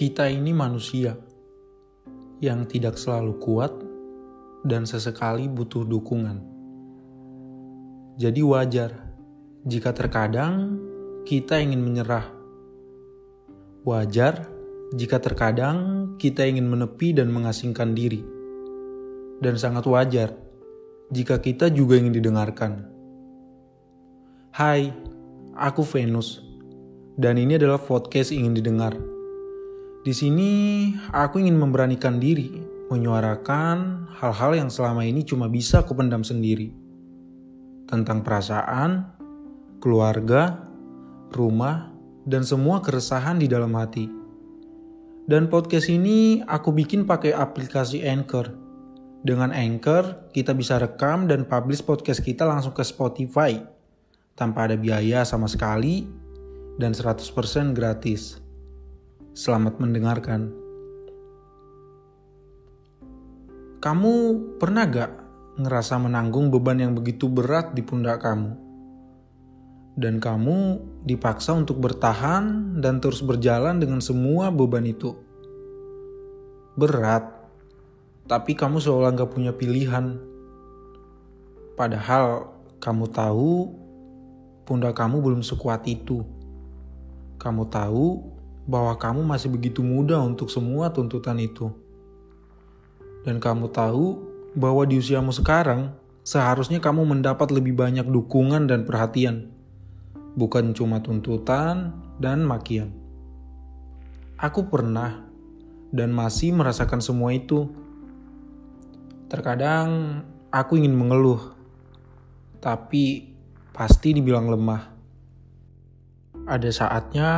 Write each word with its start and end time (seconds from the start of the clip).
Kita 0.00 0.24
ini 0.32 0.56
manusia 0.56 1.12
yang 2.40 2.64
tidak 2.64 2.96
selalu 2.96 3.36
kuat 3.36 3.68
dan 4.64 4.88
sesekali 4.88 5.44
butuh 5.44 5.84
dukungan. 5.84 6.40
Jadi 8.16 8.40
wajar 8.40 8.96
jika 9.60 9.92
terkadang 9.92 10.80
kita 11.28 11.60
ingin 11.60 11.84
menyerah. 11.84 12.32
Wajar 13.84 14.48
jika 14.96 15.20
terkadang 15.20 16.16
kita 16.16 16.48
ingin 16.48 16.64
menepi 16.64 17.12
dan 17.12 17.28
mengasingkan 17.28 17.92
diri. 17.92 18.24
Dan 19.44 19.60
sangat 19.60 19.84
wajar 19.84 20.32
jika 21.12 21.44
kita 21.44 21.68
juga 21.68 22.00
ingin 22.00 22.16
didengarkan. 22.16 22.88
Hai, 24.56 24.96
aku 25.60 25.84
Venus. 25.84 26.40
Dan 27.20 27.36
ini 27.36 27.60
adalah 27.60 27.76
podcast 27.76 28.32
ingin 28.32 28.56
didengar. 28.56 29.19
Di 30.00 30.16
sini 30.16 30.50
aku 31.12 31.44
ingin 31.44 31.60
memberanikan 31.60 32.16
diri 32.16 32.48
menyuarakan 32.88 34.08
hal-hal 34.16 34.56
yang 34.56 34.72
selama 34.72 35.04
ini 35.04 35.28
cuma 35.28 35.46
bisa 35.52 35.84
aku 35.84 35.92
pendam 35.92 36.24
sendiri. 36.24 36.72
Tentang 37.84 38.24
perasaan, 38.24 39.12
keluarga, 39.76 40.64
rumah, 41.36 41.92
dan 42.24 42.48
semua 42.48 42.80
keresahan 42.80 43.38
di 43.38 43.46
dalam 43.46 43.76
hati. 43.76 44.08
Dan 45.28 45.52
podcast 45.52 45.92
ini 45.92 46.40
aku 46.48 46.72
bikin 46.72 47.04
pakai 47.04 47.36
aplikasi 47.36 48.00
Anchor. 48.02 48.56
Dengan 49.20 49.52
Anchor, 49.52 50.32
kita 50.32 50.56
bisa 50.56 50.80
rekam 50.80 51.28
dan 51.28 51.44
publish 51.44 51.84
podcast 51.84 52.24
kita 52.24 52.48
langsung 52.48 52.72
ke 52.72 52.80
Spotify. 52.80 53.52
Tanpa 54.32 54.64
ada 54.64 54.80
biaya 54.80 55.28
sama 55.28 55.44
sekali 55.44 56.08
dan 56.80 56.96
100% 56.96 57.76
gratis. 57.76 58.49
Selamat 59.30 59.78
mendengarkan. 59.78 60.50
Kamu 63.78 64.14
pernah 64.58 64.90
gak 64.90 65.12
ngerasa 65.54 66.02
menanggung 66.02 66.50
beban 66.50 66.82
yang 66.82 66.98
begitu 66.98 67.30
berat 67.30 67.70
di 67.70 67.78
pundak 67.86 68.26
kamu? 68.26 68.58
Dan 69.94 70.18
kamu 70.18 70.82
dipaksa 71.06 71.54
untuk 71.54 71.78
bertahan 71.78 72.74
dan 72.82 72.98
terus 72.98 73.22
berjalan 73.22 73.78
dengan 73.78 74.02
semua 74.02 74.50
beban 74.50 74.82
itu. 74.82 75.14
Berat, 76.74 77.30
tapi 78.26 78.58
kamu 78.58 78.82
seolah 78.82 79.14
gak 79.14 79.30
punya 79.30 79.54
pilihan. 79.54 80.18
Padahal 81.78 82.50
kamu 82.82 83.06
tahu 83.14 83.78
pundak 84.66 84.98
kamu 84.98 85.22
belum 85.22 85.46
sekuat 85.46 85.86
itu. 85.86 86.26
Kamu 87.38 87.70
tahu 87.70 88.39
bahwa 88.70 88.94
kamu 88.94 89.26
masih 89.26 89.50
begitu 89.50 89.82
muda 89.82 90.22
untuk 90.22 90.46
semua 90.46 90.94
tuntutan 90.94 91.34
itu. 91.42 91.74
Dan 93.26 93.42
kamu 93.42 93.74
tahu 93.74 94.22
bahwa 94.54 94.86
di 94.86 95.02
usiamu 95.02 95.34
sekarang, 95.34 95.90
seharusnya 96.22 96.78
kamu 96.78 97.02
mendapat 97.02 97.50
lebih 97.50 97.74
banyak 97.74 98.06
dukungan 98.06 98.70
dan 98.70 98.86
perhatian, 98.86 99.50
bukan 100.38 100.70
cuma 100.70 101.02
tuntutan 101.02 101.98
dan 102.22 102.46
makian. 102.46 102.94
Aku 104.38 104.70
pernah 104.70 105.26
dan 105.90 106.14
masih 106.14 106.54
merasakan 106.54 107.02
semua 107.02 107.34
itu. 107.34 107.66
Terkadang 109.26 110.22
aku 110.54 110.78
ingin 110.78 110.94
mengeluh, 110.94 111.58
tapi 112.62 113.34
pasti 113.74 114.14
dibilang 114.14 114.46
lemah. 114.46 114.82
Ada 116.48 116.70
saatnya 116.72 117.30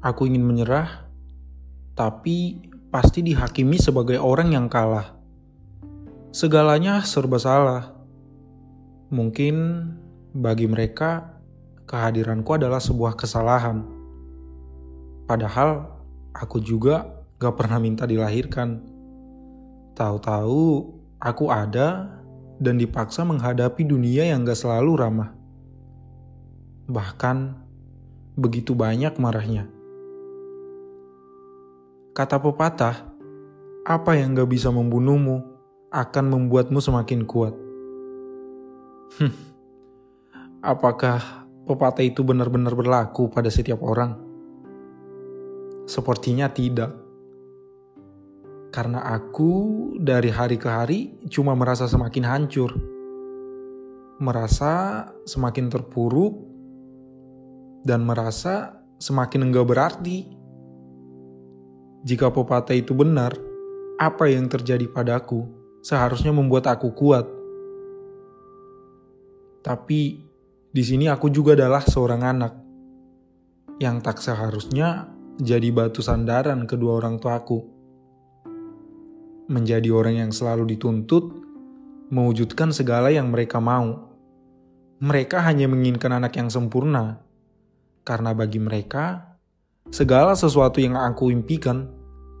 aku 0.00 0.24
ingin 0.28 0.44
menyerah, 0.44 1.08
tapi 1.92 2.64
pasti 2.88 3.20
dihakimi 3.20 3.76
sebagai 3.76 4.16
orang 4.16 4.56
yang 4.56 4.66
kalah. 4.66 5.16
Segalanya 6.32 7.04
serba 7.04 7.36
salah. 7.36 7.92
Mungkin 9.12 9.56
bagi 10.32 10.64
mereka, 10.70 11.36
kehadiranku 11.84 12.56
adalah 12.56 12.80
sebuah 12.80 13.18
kesalahan. 13.18 13.84
Padahal 15.28 15.90
aku 16.32 16.62
juga 16.62 17.26
gak 17.36 17.54
pernah 17.58 17.78
minta 17.82 18.06
dilahirkan. 18.06 18.80
Tahu-tahu 19.98 20.86
aku 21.18 21.44
ada 21.50 22.18
dan 22.62 22.78
dipaksa 22.78 23.26
menghadapi 23.26 23.82
dunia 23.84 24.30
yang 24.30 24.46
gak 24.46 24.58
selalu 24.58 24.92
ramah. 24.96 25.30
Bahkan 26.86 27.36
begitu 28.38 28.72
banyak 28.72 29.18
marahnya. 29.18 29.79
Kata 32.20 32.36
pepatah, 32.36 33.16
apa 33.80 34.12
yang 34.12 34.36
gak 34.36 34.52
bisa 34.52 34.68
membunuhmu 34.68 35.40
akan 35.88 36.24
membuatmu 36.28 36.76
semakin 36.76 37.24
kuat. 37.24 37.56
Hmm. 39.16 39.32
Apakah 40.60 41.48
pepatah 41.64 42.04
itu 42.04 42.20
benar-benar 42.20 42.76
berlaku 42.76 43.32
pada 43.32 43.48
setiap 43.48 43.80
orang? 43.80 44.20
Sepertinya 45.88 46.52
tidak. 46.52 46.92
Karena 48.68 49.00
aku 49.16 49.96
dari 49.96 50.28
hari 50.28 50.60
ke 50.60 50.68
hari 50.68 51.24
cuma 51.32 51.56
merasa 51.56 51.88
semakin 51.88 52.24
hancur. 52.28 52.76
Merasa 54.20 55.08
semakin 55.24 55.72
terpuruk 55.72 56.36
dan 57.88 58.04
merasa 58.04 58.84
semakin 59.00 59.48
enggak 59.48 59.64
berarti. 59.64 60.39
Jika 62.00 62.32
pepatah 62.32 62.72
itu 62.72 62.96
benar, 62.96 63.36
apa 64.00 64.24
yang 64.32 64.48
terjadi 64.48 64.88
padaku 64.88 65.44
seharusnya 65.84 66.32
membuat 66.32 66.72
aku 66.72 66.96
kuat. 66.96 67.28
Tapi 69.60 70.00
di 70.72 70.82
sini 70.86 71.12
aku 71.12 71.28
juga 71.28 71.52
adalah 71.52 71.84
seorang 71.84 72.22
anak 72.24 72.52
yang 73.76 74.00
tak 74.00 74.24
seharusnya 74.24 75.12
jadi 75.36 75.68
batu 75.68 76.00
sandaran 76.00 76.64
kedua 76.64 77.04
orang 77.04 77.20
tuaku. 77.20 77.68
Menjadi 79.52 79.92
orang 79.92 80.24
yang 80.24 80.32
selalu 80.32 80.72
dituntut 80.72 81.24
mewujudkan 82.08 82.72
segala 82.72 83.12
yang 83.12 83.28
mereka 83.28 83.60
mau. 83.60 84.08
Mereka 85.00 85.40
hanya 85.44 85.68
menginginkan 85.68 86.16
anak 86.16 86.36
yang 86.36 86.52
sempurna, 86.52 87.24
karena 88.04 88.36
bagi 88.36 88.60
mereka 88.60 89.29
segala 89.90 90.38
sesuatu 90.38 90.78
yang 90.78 90.94
aku 90.94 91.30
impikan 91.34 91.90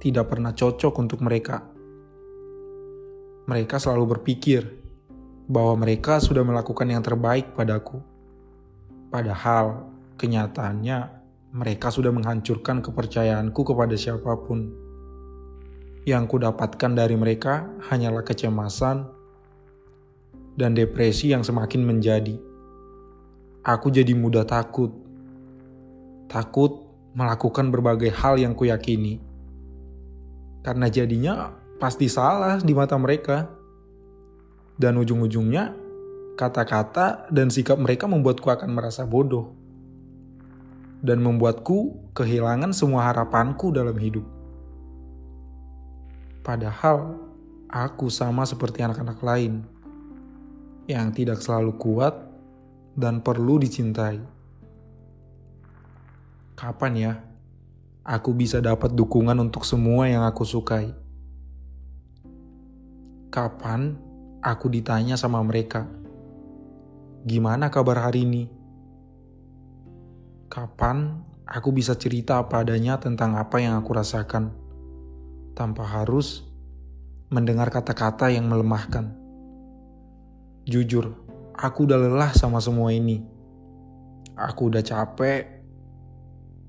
tidak 0.00 0.32
pernah 0.32 0.54
cocok 0.54 0.94
untuk 0.96 1.20
mereka 1.20 1.70
mereka 3.50 3.82
selalu 3.82 4.14
berpikir 4.14 4.62
bahwa 5.50 5.82
mereka 5.82 6.22
sudah 6.22 6.46
melakukan 6.46 6.86
yang 6.86 7.02
terbaik 7.02 7.50
padaku. 7.50 7.98
Padahal 9.10 9.90
kenyataannya 10.14 10.98
mereka 11.50 11.90
sudah 11.90 12.14
menghancurkan 12.14 12.78
kepercayaanku 12.78 13.58
kepada 13.66 13.98
siapa 13.98 14.38
pun. 14.38 14.70
Yang 16.06 16.24
kudapatkan 16.30 16.94
dari 16.94 17.18
mereka 17.18 17.66
hanyalah 17.90 18.22
kecemasan 18.22 19.10
dan 20.54 20.70
depresi 20.78 21.34
yang 21.34 21.42
semakin 21.42 21.82
menjadi. 21.82 22.38
Aku 23.66 23.90
jadi 23.90 24.14
mudah 24.14 24.46
takut. 24.46 24.94
Takut 26.30 26.89
melakukan 27.14 27.74
berbagai 27.74 28.14
hal 28.14 28.38
yang 28.38 28.54
kuyakini. 28.54 29.18
Karena 30.60 30.86
jadinya 30.92 31.54
pasti 31.80 32.06
salah 32.06 32.60
di 32.60 32.72
mata 32.76 32.94
mereka. 33.00 33.48
Dan 34.80 34.96
ujung-ujungnya, 34.96 35.76
kata-kata 36.40 37.28
dan 37.28 37.52
sikap 37.52 37.76
mereka 37.76 38.08
membuatku 38.08 38.48
akan 38.48 38.70
merasa 38.72 39.04
bodoh. 39.04 39.52
Dan 41.00 41.20
membuatku 41.24 42.12
kehilangan 42.16 42.72
semua 42.72 43.08
harapanku 43.08 43.72
dalam 43.72 43.96
hidup. 43.96 44.24
Padahal, 46.40 47.16
aku 47.68 48.08
sama 48.08 48.48
seperti 48.48 48.80
anak-anak 48.84 49.20
lain. 49.20 49.64
yang 50.90 51.14
tidak 51.14 51.38
selalu 51.38 51.78
kuat 51.78 52.18
dan 52.98 53.22
perlu 53.22 53.62
dicintai. 53.62 54.39
Kapan 56.60 56.92
ya 56.92 57.12
aku 58.04 58.36
bisa 58.36 58.60
dapat 58.60 58.92
dukungan 58.92 59.32
untuk 59.40 59.64
semua 59.64 60.12
yang 60.12 60.28
aku 60.28 60.44
sukai? 60.44 60.92
Kapan 63.32 63.96
aku 64.44 64.68
ditanya 64.68 65.16
sama 65.16 65.40
mereka, 65.40 65.88
"Gimana 67.24 67.72
kabar 67.72 68.04
hari 68.04 68.28
ini?" 68.28 68.44
Kapan 70.52 71.24
aku 71.48 71.72
bisa 71.72 71.96
cerita 71.96 72.36
apa 72.36 72.60
adanya 72.60 73.00
tentang 73.00 73.40
apa 73.40 73.56
yang 73.56 73.80
aku 73.80 73.96
rasakan 73.96 74.52
tanpa 75.56 75.88
harus 75.88 76.44
mendengar 77.32 77.72
kata-kata 77.72 78.28
yang 78.28 78.44
melemahkan? 78.52 79.08
Jujur, 80.68 81.16
aku 81.56 81.88
udah 81.88 81.96
lelah 81.96 82.36
sama 82.36 82.60
semua 82.60 82.92
ini. 82.92 83.24
Aku 84.36 84.68
udah 84.68 84.84
capek, 84.84 85.59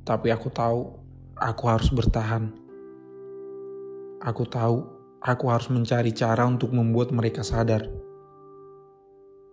tapi 0.01 0.33
aku 0.33 0.49
tahu 0.49 0.97
aku 1.37 1.63
harus 1.69 1.89
bertahan. 1.93 2.49
Aku 4.21 4.45
tahu 4.45 4.85
aku 5.21 5.45
harus 5.49 5.69
mencari 5.69 6.13
cara 6.13 6.45
untuk 6.45 6.73
membuat 6.73 7.13
mereka 7.13 7.45
sadar. 7.45 7.85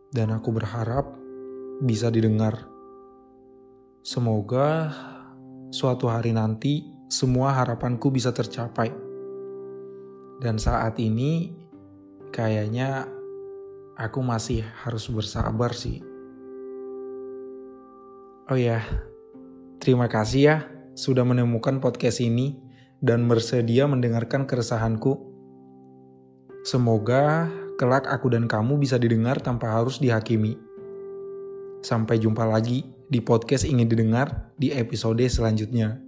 Dan 0.08 0.32
aku 0.32 0.48
berharap 0.52 1.12
bisa 1.84 2.08
didengar. 2.08 2.64
Semoga 4.00 4.92
suatu 5.68 6.08
hari 6.08 6.32
nanti 6.32 6.88
semua 7.12 7.52
harapanku 7.52 8.08
bisa 8.08 8.32
tercapai. 8.32 8.88
Dan 10.40 10.56
saat 10.56 10.96
ini 10.96 11.52
kayaknya 12.32 13.04
aku 14.00 14.24
masih 14.24 14.64
harus 14.84 15.08
bersabar 15.12 15.76
sih. 15.76 16.00
Oh 18.48 18.56
ya, 18.56 18.80
terima 19.88 20.04
kasih 20.04 20.40
ya 20.44 20.56
sudah 20.92 21.24
menemukan 21.24 21.80
podcast 21.80 22.20
ini 22.20 22.60
dan 23.00 23.24
bersedia 23.24 23.88
mendengarkan 23.88 24.44
keresahanku. 24.44 25.16
Semoga 26.60 27.48
kelak 27.80 28.04
aku 28.04 28.28
dan 28.28 28.44
kamu 28.44 28.76
bisa 28.76 29.00
didengar 29.00 29.40
tanpa 29.40 29.72
harus 29.72 29.96
dihakimi. 29.96 30.60
Sampai 31.80 32.20
jumpa 32.20 32.44
lagi 32.44 32.84
di 33.08 33.24
podcast 33.24 33.64
ingin 33.64 33.88
didengar 33.88 34.52
di 34.60 34.76
episode 34.76 35.24
selanjutnya. 35.24 36.07